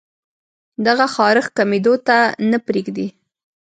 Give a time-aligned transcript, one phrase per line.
[0.85, 2.17] دغه خارښ کمېدو ته
[2.49, 3.07] نۀ پرېږدي